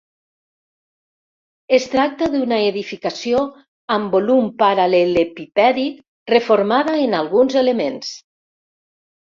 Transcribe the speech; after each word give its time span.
Es 1.77 1.85
tracta 1.91 2.29
d'una 2.37 2.59
edificació 2.71 3.43
amb 3.99 4.19
volum 4.19 4.51
paral·lelepipèdic 4.65 6.03
reformada 6.37 7.01
en 7.07 7.19
alguns 7.23 7.63
elements. 7.65 8.15